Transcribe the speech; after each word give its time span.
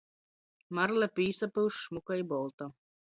Marle 0.79 1.09
pīsapyuš 1.19 1.77
šmuka 1.85 2.19
i 2.23 2.27
bolta. 2.33 2.73